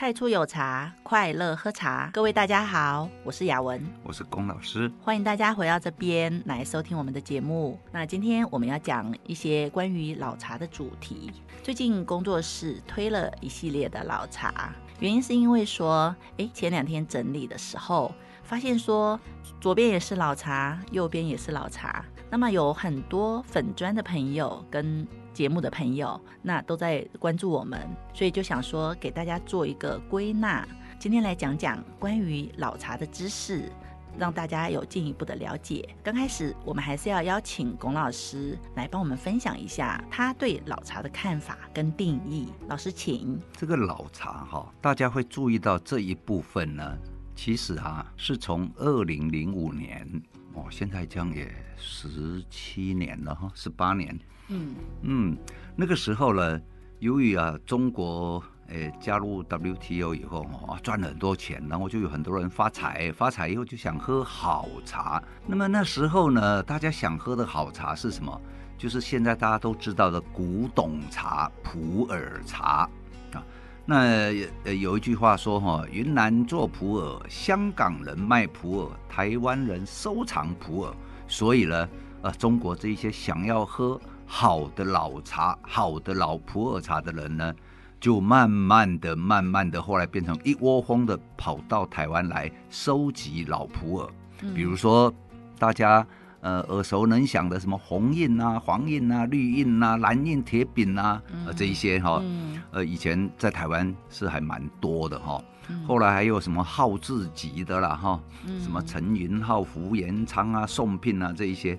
[0.00, 2.08] 太初有茶，快乐喝茶。
[2.10, 7.78] 各位大家好，我是雅文，我是龚老师，欢迎大家回到这边来收听我们的节目。
[7.92, 11.30] 那今天我们要讲一些关于老茶的主题。
[11.62, 18.10] 最近工作室推了一系列的老茶，原因是因为说，诶，前两天整理的时候，
[18.42, 19.20] 发现说
[19.60, 22.02] 左边也是老茶，右边也是老茶。
[22.30, 30.66] 那么有很多粉砖的朋友跟节目的朋友，那都在关注我们，所以就想说给大家做一个归纳。
[30.98, 33.72] 今天来讲讲关于老茶的知识，
[34.18, 35.88] 让大家有进一步的了解。
[36.02, 42.48] 刚开始我们还是要邀请龚老师来帮我们分享一下他对老茶的看法跟定义。
[42.68, 43.40] 老师，请。
[43.52, 46.98] 这个老茶哈，大家会注意到这一部分呢，
[47.34, 50.06] 其实啊是从二零零五年
[50.52, 54.18] 哦，现在这样也十七年了哈，十八年。
[54.50, 55.36] 嗯嗯，
[55.76, 56.60] 那个时候呢，
[56.98, 65.20] 由于啊中国诶、加入 WTO 以后啊赚了很多钱，然后就有很多人发财，发财以后就想喝好茶。
[65.46, 68.40] 那么那时候呢，大家想喝的好茶是什么？
[68.78, 72.88] 就是现在大家都知道的古董茶、普洱茶
[73.32, 73.44] 啊。
[73.84, 74.30] 那
[74.72, 80.94] 有一句话说哈，云南做普洱，香港人卖普洱，台湾人收藏普洱。
[81.26, 81.88] 所以呢，
[82.22, 84.00] 呃，中国这一些想要喝。
[84.32, 87.52] 好的老茶，好的老普洱茶的人呢，
[87.98, 94.08] 就慢慢的、慢慢的，后来变成一窝蜂的跑到台湾来收集老普洱。
[94.42, 95.12] 嗯、比如说，
[95.58, 96.06] 大家
[96.42, 101.20] 呃耳熟能详的什么红印啊、黄印啊、绿印啊、蓝印铁饼啊，
[101.56, 105.42] 这一些哈，嗯、呃以前在台湾是还蛮多的哈。
[105.68, 111.76] 嗯、后来还有什么号字级的啦哈，嗯、什么陈云浩、福延昌啊、宋聘啊这一些，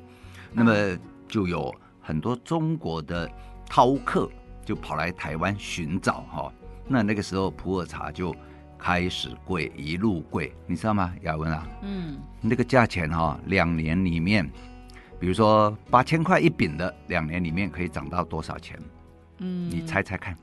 [0.51, 0.73] 那么
[1.29, 1.73] 就有。
[2.11, 3.25] 很多中国的
[3.69, 4.29] 饕客
[4.65, 6.51] 就跑来台湾寻找哈，
[6.85, 8.35] 那那个时候普洱茶就
[8.77, 11.15] 开始贵，一路贵，你知道吗？
[11.21, 14.45] 雅文啊，嗯，那个价钱哈，两年里面，
[15.21, 18.77] 比如说八千块一饼的，两年里面可以涨到多少钱？
[19.37, 20.35] 嗯，你猜猜看，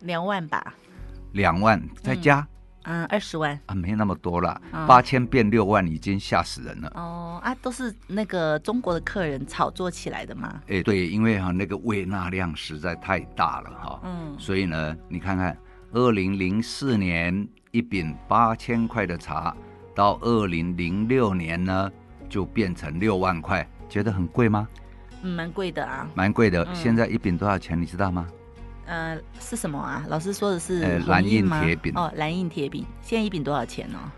[0.00, 0.74] 两万吧，
[1.32, 2.40] 两万再加。
[2.40, 2.46] 嗯
[2.84, 6.90] 嗯，二十万啊，没那么多了，八千变六万，已经吓死人了。
[6.94, 10.60] 哦啊，都是那个中国的客人炒作起来的吗？
[10.68, 15.56] 哎，对，因为哈那个胃纳量实在太大了哈，嗯，所以呢，你看看，
[15.92, 19.54] 二零零四年一饼八千块的茶，
[19.94, 21.90] 到二零零六年呢，
[22.28, 24.66] 就变成六万块，觉得很贵吗？
[25.22, 26.66] 嗯，蛮贵的啊，蛮贵的。
[26.74, 27.78] 现在一饼多少钱？
[27.78, 28.26] 你知道吗？
[28.90, 30.04] 呃，是什么啊？
[30.08, 34.12] 老师说的是蓝印铁饼哦，蓝印铁饼现在一饼多少钱呢？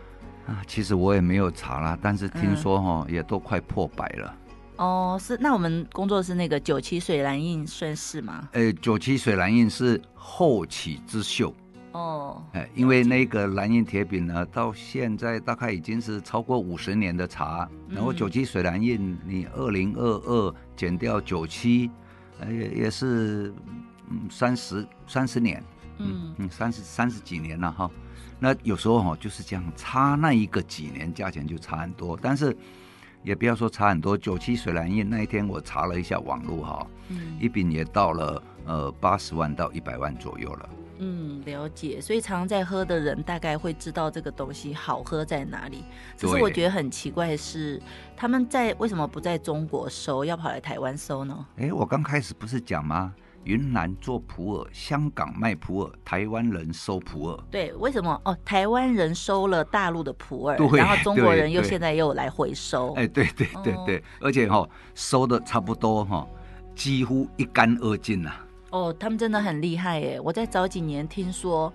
[0.46, 4.34] 啊，其实我也没有查啦，但是听说哈，也都快破百了。
[4.76, 8.48] 哦，是那我们工作室那个九七水蓝印算是吗？
[8.52, 11.54] 呃，九七水蓝印是后起之秀
[11.92, 21.90] 哦，哎，因为那个蓝印铁饼呢，到现在大概已经是超过五十年的茶，然后九七水蓝印你二零二二减掉九七，
[22.40, 23.52] 呃，也也是。
[24.12, 25.64] 嗯，三十三十年，
[25.98, 27.90] 嗯嗯，三十三十几年了哈。
[28.38, 32.18] 那有时候哈就是这样，差那一个几年，价钱就差很多。
[32.20, 32.56] 但是
[33.22, 40.68] 也不要说差很多，九七水蓝印那一天我查了一下网络哈，嗯，一饼也到了呃八十万到一百万左右了。
[40.98, 42.00] 嗯，了解。
[42.00, 45.84] 所以常常在喝的人大概会知道这个东西好喝在哪里。
[46.16, 47.80] 只是我觉得很奇怪的是，
[48.16, 51.46] 他们在为什么不在中国收，要跑来台湾收呢？
[51.56, 53.12] 哎，我刚开始不是讲吗？
[53.44, 57.44] 云南做普洱，香港卖普洱，台湾人收普洱。
[57.50, 58.20] 对，为什么？
[58.24, 62.92] 哦，台湾人收了大陆的普洱，然后中国人又现在又来回收。
[62.94, 66.28] 哎，对对对对，哦、而且哈、哦，收的差不多哈、哦，
[66.74, 68.32] 几乎一干二净了。
[68.70, 70.20] 哦，他们真的很厉害耶！
[70.20, 71.70] 我在早几年听说，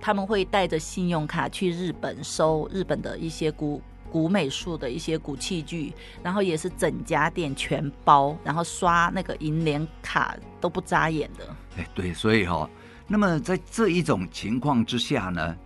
[0.00, 3.80] 他们会带着信用卡去日本收日本的一些古。
[4.10, 11.56] 古美术的一些古器具，然后也是整家店全包，然后刷那个银联卡都不眨眼的。
[11.76, 12.70] 哎，对，所以哈、哦，
[13.06, 15.56] 那么在这一种情况之下呢，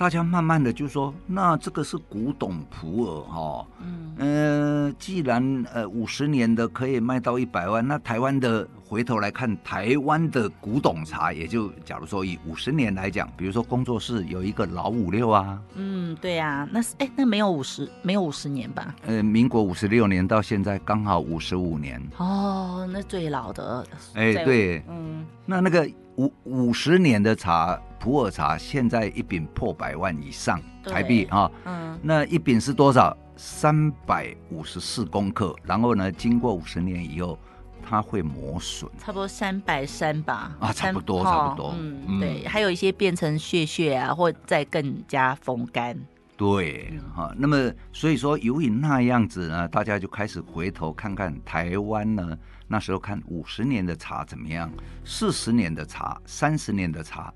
[0.00, 8.66] 大家慢慢的就说，那这个是古董普洱哈、哦，嗯，呃，既然呃五十年的可以卖到一百万，那台湾的。
[8.90, 18.92] 回头来看台湾的古董茶，也就假如说以五十年来讲，比如说工作室有一个老五六啊，嗯，对啊，那是哎，那没有五十，没有五十年吧？
[19.06, 22.02] 呃，民国五十六年到现在刚好五十五年。
[22.16, 33.16] 哦，那最老的，哎，对，嗯，那那个五五十年的茶，普洱茶现在一饼破百万以上台币啊，嗯，那一饼是多少？
[33.36, 37.38] 三百五十四公克，然后呢，经过五十年以后。
[37.82, 40.54] 它会磨损，差不多三百三吧。
[40.60, 41.74] 啊，差不多，差不多。
[41.76, 45.98] 嗯，对，还有一些变成屑屑啊，或再更加风干。
[46.36, 52.38] 对，哈，那么所以说，由于那样子呢，大家就开始回头看看台湾呢，
[52.68, 54.70] 那时候看五十年的茶怎么样，
[55.02, 57.32] 四十年的茶，三十年的茶。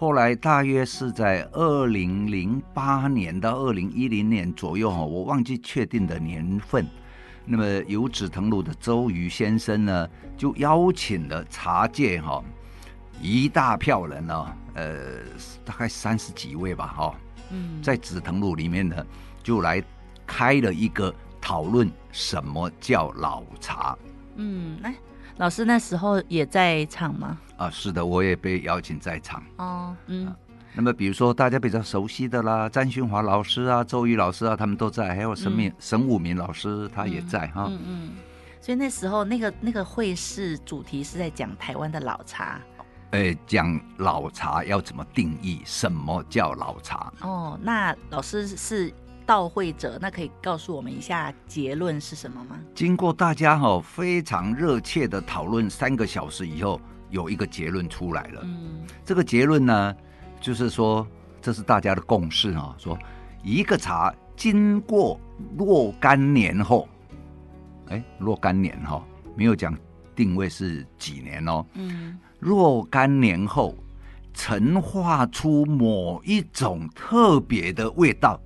[0.00, 6.86] 后来大约是在二零零八年到二零一零年左右哈，我忘记确定的年份。
[7.44, 12.40] 那么有紫藤庐的周瑜先生呢，就邀请了茶界哈
[13.20, 14.94] 一大票人呢，呃，
[15.64, 17.14] 大概三十几位吧哈。
[17.50, 19.04] 嗯，在紫藤庐里面呢，
[19.42, 19.82] 就来
[20.24, 23.98] 开了一个讨论，什么叫老茶？
[24.36, 24.94] 嗯，来。
[25.38, 27.36] 老师那时候也在场吗？
[27.58, 29.42] 啊，是的，我也被邀请在场。
[29.56, 30.36] 哦，嗯、啊。
[30.72, 37.66] 那么，比如说大家比较熟悉的啦，詹勋华老师啊，周瑜老师啊，他们都在，还有沈敏、嗯、沈武明老师，他也在哈。
[37.68, 38.10] 嗯嗯。
[38.60, 42.58] 所以那时候那个那个会是主题是在讲台湾的老茶。
[43.10, 45.60] 哎，讲老茶要怎么定义？
[45.64, 47.12] 什么叫老茶？
[47.20, 48.90] 哦，那老师是。
[49.26, 52.58] 到会者，那可以告诉我们一下结论是什么吗？
[52.74, 58.40] 经过大家哈非常热切的讨论三个小时以后，有一个结论出来了。
[58.44, 59.96] 嗯，这个结论呢，
[60.40, 61.06] 就是说
[61.40, 62.98] 这是大家的共识啊，说
[63.42, 65.18] 一个茶经过
[65.56, 66.88] 若干年后，
[67.88, 69.76] 哎，若干年哈，没有讲
[70.14, 71.64] 定位是几年哦。
[71.74, 73.74] 嗯，若干年后，
[74.34, 78.40] 陈化出某一种特别的味道。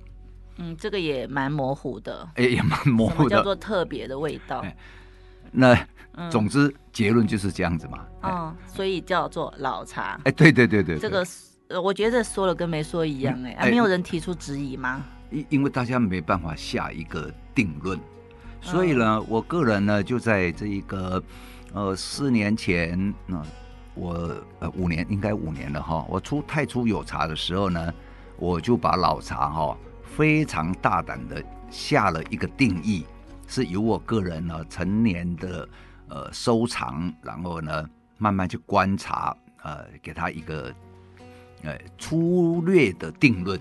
[0.57, 4.63] 嗯，这个也蛮模糊的，哎，也蛮模糊的，叫做特别的味道。
[5.51, 5.75] 那
[6.29, 8.05] 总之结论就是这样子嘛。
[8.23, 10.19] 嗯，所以叫做老茶。
[10.25, 11.25] 哎，对对对对，这个
[11.81, 15.03] 我觉得说了跟没说一样，哎，没有人提出质疑吗？
[15.31, 17.99] 因因为大家没办法下一个定论，
[18.61, 21.23] 所以呢，我个人呢就在这一个
[21.73, 23.41] 呃四年前，那
[23.95, 27.93] 我呃五年应该五年了哈，我出太初有茶的时候呢，
[28.37, 29.77] 我就把老茶哈。
[30.15, 33.03] 非常大胆的下了一个定义，
[33.47, 35.67] 是由我个人呢成年的
[36.13, 37.89] 呃收藏，然后呢
[38.19, 40.71] 慢慢去观察，呃，给他一个
[41.63, 43.59] 呃粗略的定论，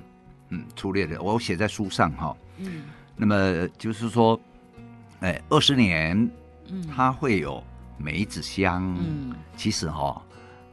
[0.50, 2.84] 嗯，粗略的，我写在书上哈，嗯，
[3.16, 4.38] 那么就是说，
[5.20, 6.30] 哎，二十年，
[6.68, 7.64] 嗯，它会有
[7.96, 10.20] 梅子香，嗯，其实哈，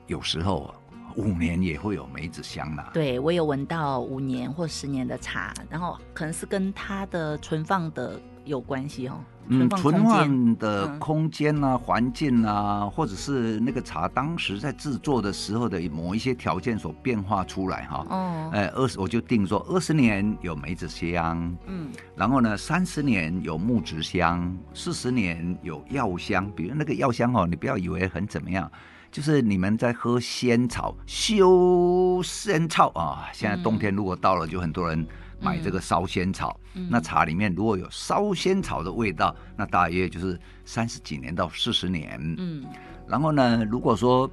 [0.08, 0.76] 有时候。
[1.16, 2.92] 五年也会有梅子香啦。
[2.94, 9.20] 对，我有闻到五年或十年的茶，然后可能是跟它的存放的有关系哦。
[9.50, 18.06] 嗯，存放的空间啊、环境啊，或者是那个茶当时在制作的时候的某一些条件所变化出来哈。
[18.10, 18.50] 哦。
[18.54, 26.50] 哎，二十我就定说二十年有梅子香，嗯，然后呢，三十年有木质香，四十年有药香。
[26.56, 28.72] 比如那个药香哦，你不要以为很怎么样。
[29.12, 33.28] 就是你们在喝仙草，修仙草啊！
[33.34, 35.04] 现在冬天如果到了，就很多人
[35.42, 36.60] 买这个烧仙草。
[36.76, 42.18] 嗯、那茶里面如果有烧仙草的味道，那大约就是三十几年到四十年。
[42.38, 42.66] 嗯，
[43.08, 44.30] 然后呢，如果说，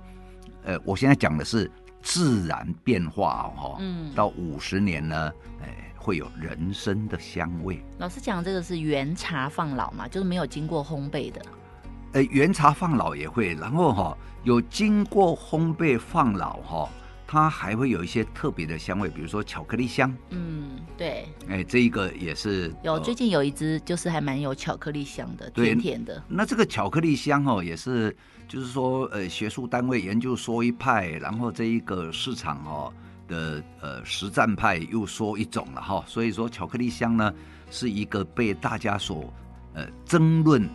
[0.65, 1.71] 呃，我现在讲的是
[2.03, 5.33] 自然变化哦，嗯，到五十年呢，
[5.63, 7.83] 哎、呃，会有人参的香味。
[7.99, 11.43] 老师讲这个是原茶放老嘛，就是没有经过烘焙的。
[12.13, 16.89] 呃，原茶放老也会，然后哈、哦、有经过烘焙放老哈、哦，
[17.27, 20.15] 它还会有一些特别的香味，比如说巧克力香。
[20.31, 21.27] 嗯，对。
[21.49, 26.23] 哎，这一个也是有，呃、最近有一支就是还蛮有巧克力香的，甜甜的。
[26.29, 28.17] 那这个巧克力香哦，也是
[28.47, 32.93] 就是说呃学术单位研究说一派，然后这一个市场哦
[33.27, 37.33] 的呃实战派又说一种了哈，所以说巧克力香呢
[37.71, 39.33] 是一个被大家所
[39.75, 40.69] 呃争论。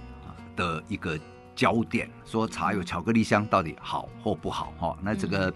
[0.53, 1.17] 的一个
[1.55, 4.97] 焦点，说茶有巧克力香到底好或不好哈？
[5.01, 5.51] 那这个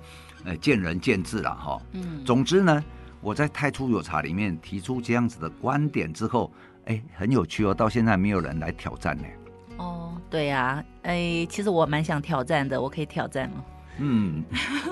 [0.45, 1.81] 呃见仁见智了哈。
[1.91, 2.83] 嗯，总之呢，
[3.19, 6.51] 我在太初有茶里面提出这样子的观点之后，
[6.85, 9.23] 哎，很有趣哦，到现在没有人来挑战呢。
[9.77, 13.65] 哦，对呀，哎，其实我蛮想挑战的，我可以挑战吗？
[13.97, 14.43] 嗯，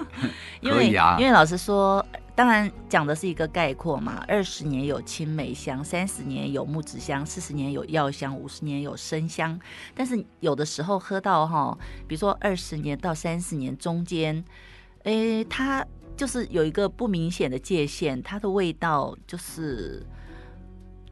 [0.62, 2.06] 可以啊，因为老师说。
[2.36, 9.60] 当然讲的是一个概括嘛，二十年有青梅香，三十年有木质香，四十年有药香，五十年有生香。
[9.94, 14.44] 但是有的时候喝到哈，比如说二十年到三十年中间，
[15.04, 20.06] 诶，它就是有一个不明显的界限，它的味道就是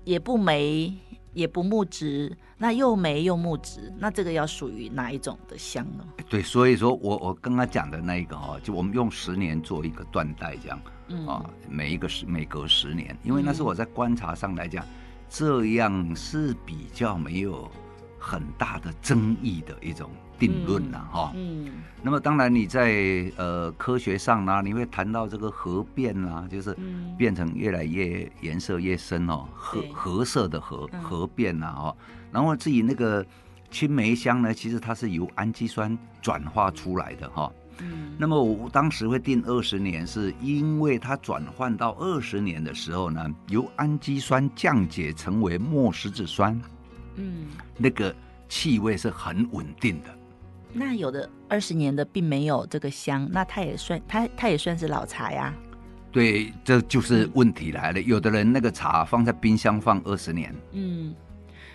[0.03, 0.93] 也不梅。
[1.33, 6.05] 也不木质，那又梅又木质，那这个要属于哪一种的香呢？
[6.27, 14.85] 对，所以说我我刚刚讲的那一个哈，就我们用十年做一个断代这样，嗯啊，每一个十每隔十年，因为那是我在观察上来讲，
[15.29, 17.71] 这样是比较没有
[18.19, 21.31] 很大的争议的一种定论了哈。
[21.35, 21.69] 嗯。
[22.01, 26.75] 那么当然你在呃科学上呢，你会谈到这个核变啊，就是
[27.15, 31.95] 变成越来越颜色越深哦，核核色的核核变呐哦。
[32.31, 33.23] 然后至于那个
[33.69, 37.51] 青梅香呢，其实它是由氨基酸转化出来的哈。
[37.77, 38.15] 嗯。
[38.17, 46.59] 那么我当时会定二十年，是因为它转换到二十年的时候呢，由氨基酸降解成为墨石子酸。
[47.17, 47.45] 嗯。
[47.77, 48.15] 那个
[48.49, 50.09] 气味是很稳定的。
[50.73, 55.53] 那有的二十年的并没有这个香，那它也算它它也算是老茶呀？
[56.11, 57.99] 对，这就是问题来了。
[57.99, 61.13] 嗯、有的人那个茶放在冰箱放二十年，嗯，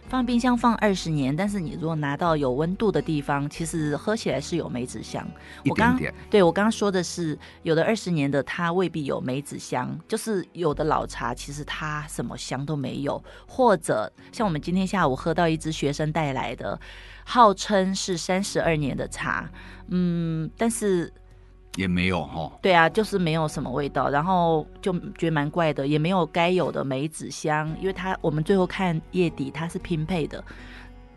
[0.08, 5.26] 放冰箱放二十年，但是你如果拿到有温度的地方，其实喝起来是有梅子香。
[5.64, 16.78] 我刚对我刚刚说的是，有的二十年的它未必有梅子香，就是有的老茶其实它什么香都没有，或者像我们今天下午喝到一支学生带来的。
[17.28, 19.50] 号称是三十二年的茶，
[19.88, 21.12] 嗯，但是
[21.76, 22.50] 也没有哈。
[22.60, 30.42] 对啊，就是没有什么味道，然后就觉得蛮怪的，也没有该有的梅子香，因为它我们最后看叶底它是拼配的。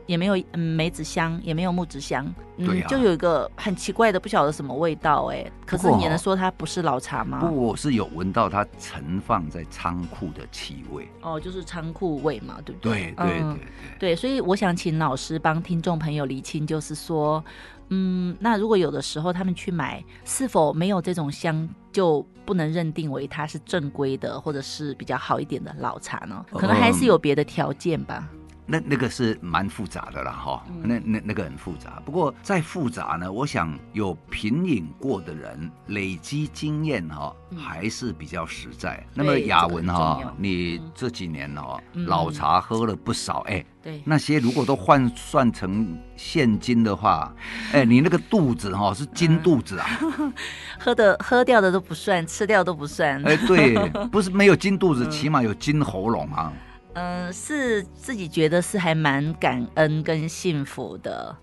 [0.10, 2.25] 也没有嗯梅子香，也没有木质香，
[2.58, 5.46] 嗯，对啊，就有一个很奇怪的，不晓得什么味道哎。
[5.68, 7.38] 可是你能说它不是老茶吗？
[7.42, 11.08] 不，我是有闻到它存放在仓库的气味。
[11.22, 12.92] 哦，就是仓库味嘛，对不对？
[12.92, 13.60] 对对对对，嗯。
[14.00, 17.46] 对，所以我想请老师帮听众朋友厘清，就是说，
[17.89, 26.44] 嗯，那如果有的时候他们去买，是否没有这种香，就不能认定为它是正规的，或者是比较好一点的老茶呢？
[26.50, 28.28] 可能还是有别的条件吧。
[28.70, 32.00] 嗯那那个是蛮复杂的啦，哈，那那那个很复杂。
[32.06, 39.04] 不过再复杂呢，我想有品饮过的人累积经验哈，还是比较实在。
[39.16, 47.34] 那么雅文哈，你这几年哈老茶喝了不少，哎，对，那些如果都换算成现金的话，
[47.74, 49.88] 哎，你那个肚子哈是金肚子啊，
[50.80, 53.20] 喝的喝掉的都不算，吃掉都不算。
[53.26, 53.76] 哎，对，
[54.12, 56.54] 不是没有金肚子，起码有金喉咙啊。
[56.93, 61.36] 嗯，是自己觉得是还蛮感恩跟幸福的。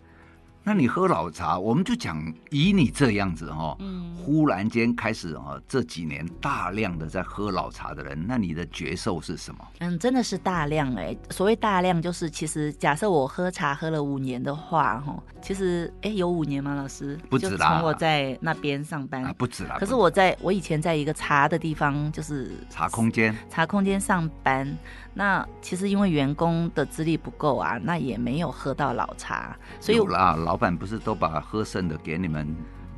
[0.69, 9.65] 那你喝老茶，我们就讲以你这样子哈、哦，嗯，忽然间开始哈，这几年大量的在喝老茶的人，那你的觉受是什么？
[9.79, 11.17] 嗯，真的是大量哎。
[11.31, 16.75] 所谓大量，就是其实假设我喝茶喝了五年的话，哈，其实哎有五年吗？
[16.75, 19.77] 老师不止啦，从我在那边上班、啊、不止啦。
[19.79, 24.77] 可是我在我以前在一个茶的地方，就是茶空间，茶空间上班。
[25.19, 30.37] 那其实因为员工的资历不够啊，那也没有喝到老茶，所以有啦。
[30.37, 32.47] 老板不是都把喝剩的给你们？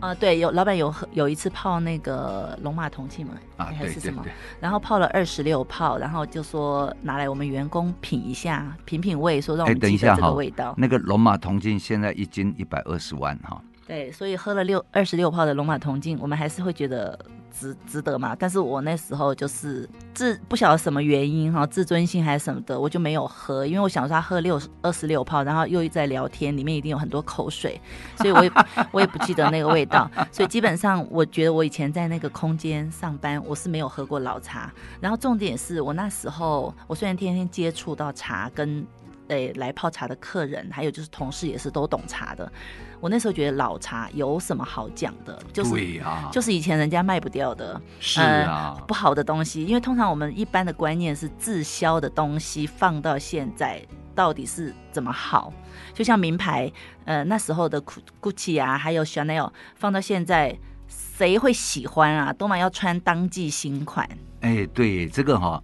[0.01, 4.25] 啊、呃，对，有老板有喝有一次泡那个龙马铜器嘛，啊，还是什么？
[4.59, 10.75] 然后泡了二十六泡，然后就说拿来我们员工品一下，品品味，说让我们记得这个味道。
[10.77, 13.63] 那个龙马铜镜现在一斤一百二十万哈。
[13.87, 17.17] 对，所以喝了六二十六泡的龙马铜镜，我们还是会觉得。
[17.51, 18.37] 值值得嘛？
[18.39, 27.81] 但是我那时候就是是不晓得什么原因哈，自尊心还是什么的，我就没有喝，因为我想说他喝六二十六泡，然后又在聊天，里面一定有很多口水，
[28.17, 28.51] 所以我也
[28.91, 34.73] 我也不记得那个味道，所以基本上我觉得我以前在那个空间上班，我是没有喝过老茶。
[35.01, 38.85] 然后重点是我那时候，我虽然天天接触到茶跟。
[39.29, 42.51] 对，来泡茶的客人，还有就是同事也是都懂茶的。
[42.99, 45.39] 我那时候觉得老茶有什么好讲的？
[45.53, 49.65] 就是对、啊、就是以前人家卖不掉的，是啊、呃，不好的东西。
[49.65, 53.81] 因为通常我们一般的观念是滞销的东西放到现在
[54.15, 55.53] 到底是怎么好？
[55.93, 56.73] 就像名牌，
[57.05, 57.81] 呃，那时候的
[58.21, 60.59] Gucci 啊，还有 Chanel 放到现在，
[60.89, 62.33] 谁会喜欢啊？
[62.33, 64.09] 多么要穿当季新款。
[64.41, 65.63] 哎，对这个哈。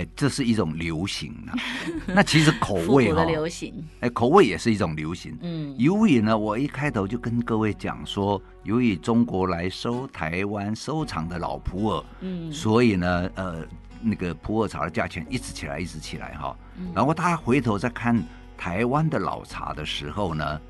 [0.00, 1.52] 哎，这是一种流行啊。
[2.06, 3.74] 那其实口味哈、哦，流行。
[4.00, 5.36] 哎，口味也是一种流行。
[5.42, 13.66] 嗯，由于呢，我一开头就跟各位讲说，由于中国来收台湾收藏的老普洱，嗯，所以呢，呃，
[14.00, 16.56] 那个普洱茶的价钱一直起来，一直起来哈。
[16.94, 18.24] 然后大家回头再看
[18.56, 20.60] 台湾的老茶的时候呢，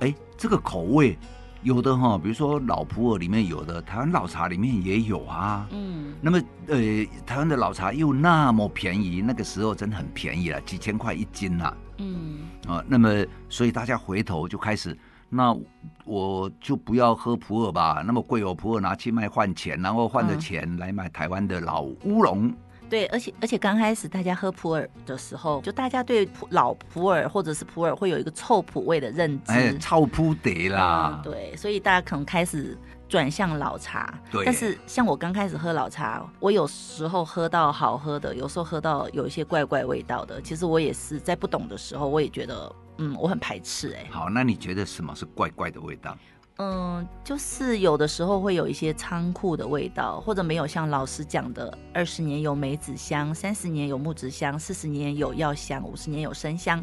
[0.00, 1.16] 哎，这个口味。
[1.62, 5.66] 有的哈，比如说老普洱里面有的，台湾老茶里面也有啊。
[5.70, 6.76] 嗯，那么呃，
[7.24, 11.72] 台湾的老茶又那么便宜，那个时候真的很便宜了，几千块一斤呐。
[11.98, 14.96] 嗯，啊，那么所以大家回头就开始，
[15.28, 15.56] 那
[16.04, 22.52] 我就不要喝普洱吧，那么贵哦，普洱拿去卖换钱，然后换着钱来买台湾的老乌龙。
[22.92, 31.22] 对，而且而且刚开始大家喝普洱的时候，就大家对老普洱或者是普洱会有一个臭普味的认知，哎，臭普得啦、嗯。
[31.22, 32.76] 对，所以大家可能开始
[33.08, 34.12] 转向老茶。
[34.30, 40.38] 对，但是像我刚开始喝老茶，我有时候喝到好喝的，有时候喝到有一些怪怪味道的。
[40.42, 44.10] 其实我也是在不懂的时候，我也觉得嗯，我很排斥哎、欸。
[44.10, 46.14] 好，那你觉得什么是怪怪的味道？
[46.62, 56.82] 嗯，就是有的时候会有一些仓库的味道，或者没有像老师讲的，二十年有梅子香，三十年有木质香，四十年有药香，五十年有生香。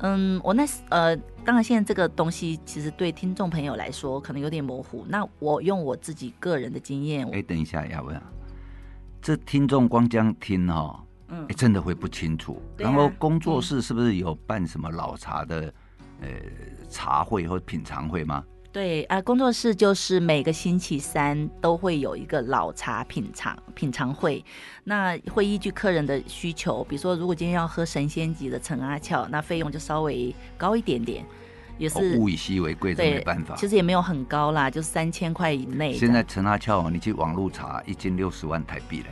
[0.00, 5.06] 嗯，我那呃，当然现在这个东西其实对听众朋友来说可能有点模糊。
[5.08, 8.22] 那我用我自己个人的经验，哎，等一下，要不要？
[9.22, 12.60] 这听众光这样听哈、哦，嗯，真的会不清楚。
[12.76, 15.72] 啊、然后工作室是不是有办什么老茶的
[16.20, 16.28] 呃
[16.90, 18.44] 茶会或品尝会吗？
[18.78, 24.44] 对啊，工作室就是每个星期三都会有一个老茶品尝品尝会，
[24.84, 31.26] 那会依据客人的需求，比如说如果今天要喝神仙级的陈阿俏，那费用就稍微高一点点，
[31.76, 33.56] 也是、哦、物以稀为贵，这没办法。
[33.56, 35.94] 其实也没有很高啦，就是三千块以内。
[35.94, 39.06] 现在陈阿俏，你去网路查，一斤六十万台币嘞，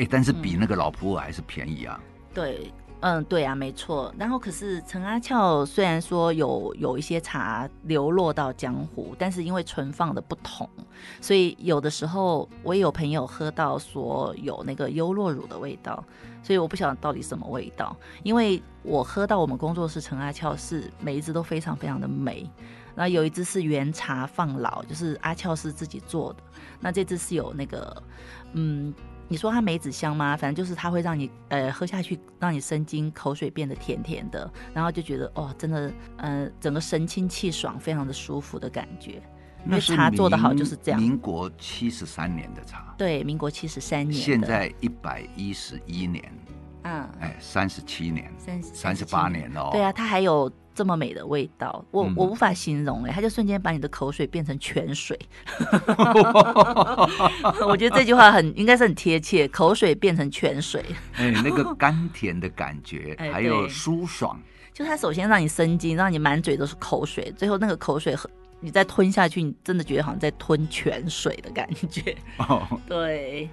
[0.00, 1.98] 哎，但是比那个老普洱还是便宜啊。
[1.98, 2.70] 嗯、对。
[3.04, 4.10] 嗯，对啊，没错。
[4.16, 10.66] 然后可是陈阿俏虽然说有有一些茶流落到江湖，但是因为存放的不同，
[11.20, 16.02] 所以有的时候我也有朋友喝到说有那个优酪乳的味道，
[16.42, 17.94] 所以我不晓得到底什么味道。
[18.22, 22.50] 因为我喝到我们工作室陈阿俏是每一支都非常非常的美，
[22.94, 26.38] 那有一支是原茶放老，就是阿俏是自己做的，
[26.80, 28.02] 那这支是有那个
[28.54, 28.94] 嗯。
[29.34, 30.36] 你说它梅子香吗？
[30.36, 39.20] 反正就是它会让你呃喝下去，让你生津，口水变得甜甜的，然后就觉得哦，真的，呃，整个神清气爽，非常的舒服的感觉。
[39.66, 41.00] 因为茶做的好就是这样。
[41.00, 42.94] 民国七十三年的茶。
[42.96, 44.22] 对，民国七十三年。
[44.22, 46.22] 现在一百一十一年。
[46.84, 47.04] 嗯。
[47.18, 48.32] 哎，三十七年。
[48.38, 49.68] 三三十八年了。
[49.72, 50.48] 对啊，它还有。
[50.74, 55.18] 这么美的味道，我我无法形容哎，它就瞬间把你的口水变成泉水。
[57.66, 60.84] 我觉得这句话很应该是很贴切，口水变成泉水。
[61.14, 64.38] 哎，那个甘甜的感觉， 还有舒爽。
[64.72, 68.16] 就它首先让你生津，让你满嘴都是口水，最后那个口水
[68.60, 72.16] 你再吞下去，你真的觉得好像在吞泉水的感觉。
[72.38, 73.48] 哦，对。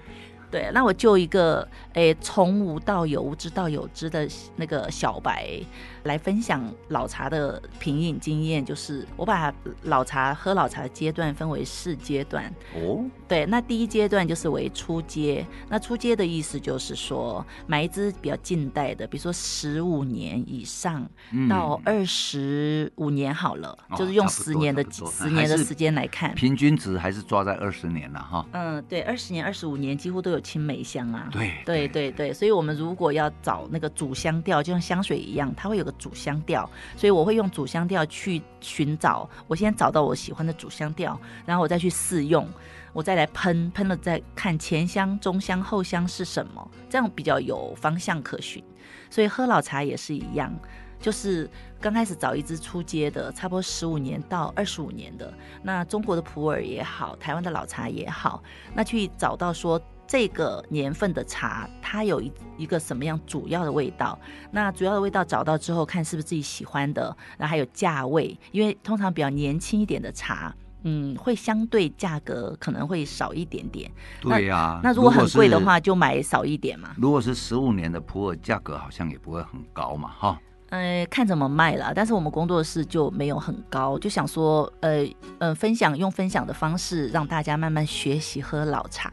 [0.50, 5.58] 对，那我就一个诶，从无到有、无知到有知的那个小白
[6.04, 8.64] 来分享老茶的品饮经验。
[8.64, 9.52] 就是我把
[9.84, 12.52] 老茶喝老茶的阶段分为四阶段。
[12.74, 15.44] 哦，对，那第一阶段就是为初阶。
[15.68, 21.08] 那初阶的意思就是说，买一支比较近代的，比如说十五年以上
[21.48, 28.46] 到二十五年好了，嗯、就是用十年的十年的时间来看，平均值还是抓在二十年了哈。
[28.52, 30.42] 嗯，对，二十年、二十五年几乎都有。
[30.42, 39.28] 青梅香啊，对对对对，所以我们如果要找那个主香调，就像香水一样，它会有个主香调，所以我会用主香调去寻找。
[39.46, 42.48] 我先找到我喜欢的主香调，然后我再去试用，
[42.92, 48.62] 我再来喷，喷了再看前香、中香、后香是什么，这样比较有方向可循。
[49.10, 50.52] 所以喝老茶也是一样，
[51.00, 51.50] 就是
[51.80, 58.42] 刚开始找一支出街的，差不多十五年到二十五年的，那中国的普洱也好，台湾的老茶也好，
[58.74, 59.80] 那去找到说。
[60.12, 64.18] 这个年份的茶，它有一一个什么样主要的味道？
[64.50, 73.90] 那主要的味道找到之后，看是不是自己喜欢的，然后还有价位，因为通常比较年轻一点的茶，嗯，会相对价格可能会少一点点。
[74.20, 76.94] 对呀、啊，那如果很贵的话，就买少一点嘛。
[76.98, 80.38] 如果是十五年的普洱，价格好像也不会很高嘛，哈。
[80.68, 89.10] 呃，看怎么卖了，但是我们工作室就没有很高，就想说，呃，呃，分享用分享的方式让大家慢慢学习喝老茶。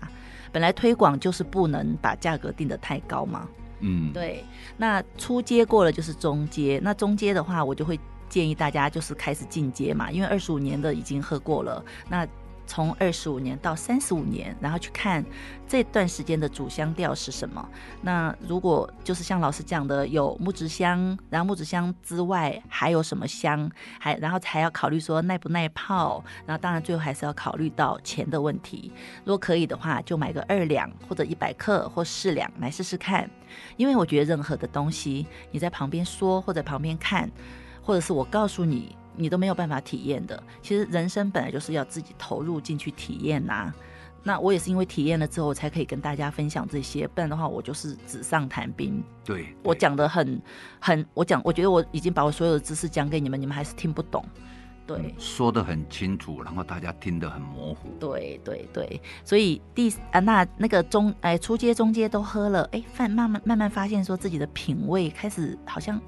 [0.51, 3.47] 本来推广就是不能把价格定得太高嘛，
[3.79, 4.43] 嗯，对。
[4.77, 12.27] 那初阶过了就是中阶，那中阶的话，我就会建议大家就是开始进阶嘛，因为二十五年的已经喝过了，那。
[12.69, 15.25] 从二十五年到三十五年，然后去看
[15.67, 17.67] 这段时间的主香调是什么。
[18.03, 23.67] 那如果就是像老师讲的，有木质香，然后木质香之外还有什么香？
[23.99, 26.23] 还然后还要考虑说耐不耐泡。
[26.45, 28.91] 然后当然最后还是要考虑到钱的问题。
[29.25, 33.27] 如果可以的话，就买个二两或者一百克或四两来试试看。
[33.77, 37.27] 因为我觉得任何的东西，你在旁边说或者旁边看，
[37.81, 38.95] 或者是我告诉你。
[39.19, 40.41] 你都没有办法体验的。
[40.63, 43.75] 其实人生本来就是要自己投入进去体验呐、啊。
[44.21, 47.07] 那我也是因为体验了之后，我才可以跟大家分享这些。
[47.07, 49.03] 不然的话，我就是纸上谈兵。
[49.23, 50.41] 对，对我讲的很
[50.79, 54.23] 很，我讲，我觉得我已经把我所有的知识讲给你们，你们还是听不懂。
[54.89, 57.89] 对，嗯、说得很清楚，然后大家听得很模糊。
[57.99, 66.01] 对对对，所以第啊，那那个中哎，初阶中阶都喝了，哎，慢慢慢慢发现说自己的品味开始好像。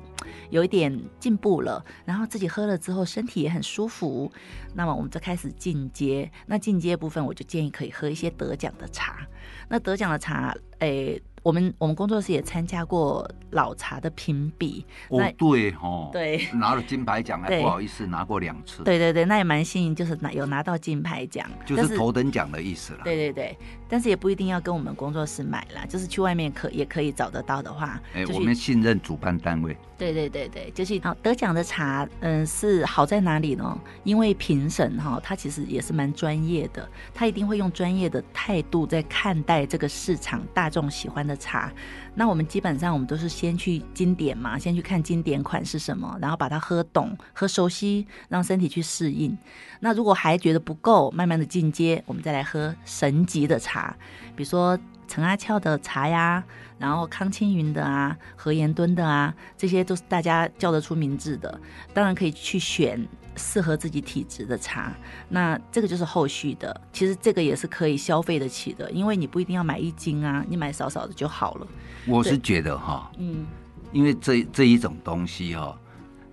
[0.51, 4.31] 有一点进步了，然后自己喝了之后身体也很舒服，
[4.75, 6.29] 那么我们就开始进阶。
[6.45, 9.25] 那进阶部分我就建议可以喝一些得奖的茶。
[9.69, 14.85] 那得奖的茶，诶，我们我们工作室也参加过老茶的评比。
[15.09, 18.83] 哦，对哦，对，拿了金牌奖，还不好意思拿过两次。
[18.83, 22.99] 对对对，那也蛮幸运，就是拿有拿到金牌奖，就是头等奖的意思了。
[23.03, 23.57] 对对对，
[23.89, 29.75] 但是也不一定要跟我们工作室买啦，就是去外面可也可以找得到的话，哎，我们信任主办单位。
[29.97, 33.79] 对对对对，就是好得奖的茶，嗯，是好在哪里呢？
[34.03, 41.71] 因为评审哈，他其实也是蛮专业的，他一定会用专业的态度在看待这个市场大众喜欢的茶。
[42.13, 49.37] 那我们基本上我们都是先去经典嘛，先去看经典款是什么，然后把它喝懂、喝熟悉，让身体去适应。
[49.79, 53.95] 那如果还觉得不够，慢慢的进阶，我们再来喝神级的茶，
[54.35, 56.43] 比如说陈阿俏的茶呀。
[56.77, 61.61] 然后康青云的啊，何延敦的啊，这些都是大家叫得出名字的，
[61.93, 64.93] 当然可以去选适合自己体质的茶。
[65.29, 71.67] 那这个就是后续的，其实这个也是可以消费得起的，因为你不一定要买一斤啊，你买少少的就好了。
[72.07, 73.45] 我是觉得哈，嗯，
[73.91, 75.77] 因为这这一种东西哈，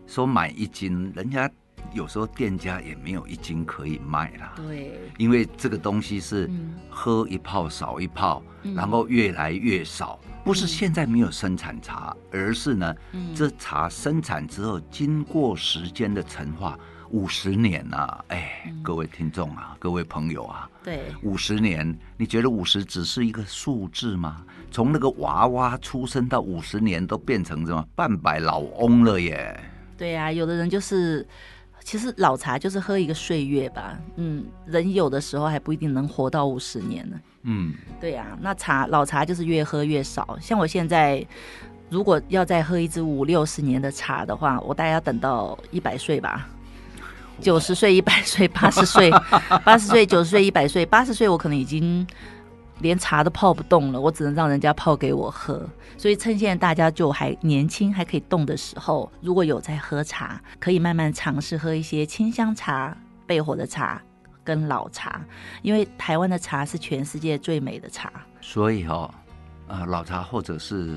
[0.06, 1.50] 说买一斤，人家。
[1.92, 6.48] 有时候店家也没有一斤可以卖啦，对，因为这个东西是
[6.90, 16.78] 喝一泡少一泡，嗯、然后越来越少，不是现在没有生产茶，嗯、而是呢，嗯、这茶生产之后经过时间的陈化，
[17.10, 24.44] 五十年啊，哎，嗯、各位听众啊，各位朋友啊，对，五十年，你觉得五十只是一个数字吗？
[24.70, 29.58] 从那个娃娃出生到五十年，都变成什么半百老翁了耶？
[29.96, 31.26] 对呀、啊，有的人就是。
[31.88, 37.18] 其实老茶就是喝一个岁月吧，嗯，人有的时候还不一定能活到五十年呢。
[37.44, 40.38] 嗯，对呀、啊，那茶老茶就是越喝越少。
[40.38, 41.26] 像我现在，
[41.88, 46.46] 如果要再喝一支五六十年的茶的话，我大概要等到一百岁吧，
[47.40, 49.10] 九十岁、一百岁、八十岁、
[49.64, 52.06] 八十岁、九十岁、一百岁、八十岁，我可能已经。
[52.80, 55.68] 连茶都泡不动了，我只能让人家泡给我喝。
[55.96, 64.00] 所以趁现在大家就还年轻，还可以动的时候，如果有在喝茶，可以慢慢尝试喝一些清香茶、焙火的茶
[64.44, 65.20] 跟老茶，
[65.62, 68.12] 因为台湾的茶是全世界最美的茶。
[68.40, 69.12] 所以哦，
[69.66, 70.96] 呃，老茶或者是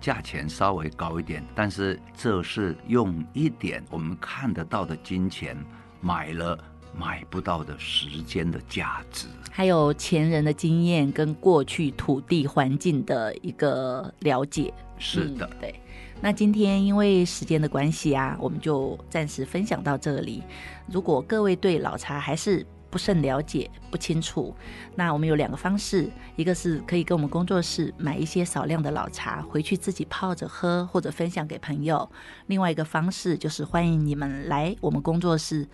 [0.00, 5.56] 价钱稍微高一点，但是这是用一点我们看得到的金钱
[6.00, 6.58] 买了。
[6.98, 14.72] 买不到的时间的价值，还有前人的经验跟过去土地环境的一个了解。
[14.98, 15.80] 是的，嗯，对。
[16.20, 20.42] 那今天因为时间的关系啊，我们就暂时分享到这里。
[20.86, 24.54] 如果各位对老茶还是不甚了解、不清楚，
[24.94, 32.08] 那我们有两个方式：一个是可以跟我们工作室买一些少量的老茶回去自己泡着喝，或者分享给朋友；
[32.46, 35.68] 另外一个方式就是欢迎你们来我们工作室。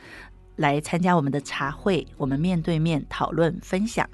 [0.61, 4.07] 来参加我们的茶会，我们面对面讨论分享，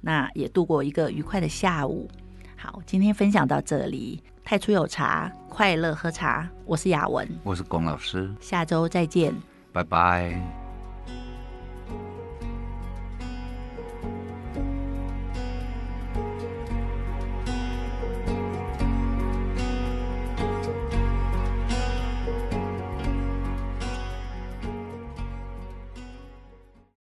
[0.00, 2.08] 那也度过一个愉快的下午。
[2.56, 6.48] 好，今天分享到这里，太初有茶，快乐喝茶。
[6.64, 9.34] 我是雅文，我是龚老师，下周再见，
[9.72, 10.57] 拜拜。